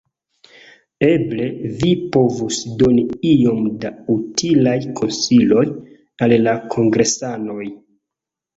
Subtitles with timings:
[1.07, 1.49] Eble
[1.81, 3.03] vi povus doni
[3.33, 5.69] iom da utilaj konsiloj
[6.27, 7.63] al la kongresanoj?